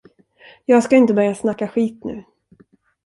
Jag 0.65 0.83
ska 0.83 0.95
inte 0.95 1.13
börja 1.13 1.35
snacka 1.35 1.67
skit 1.67 2.03
nu. 2.03 2.23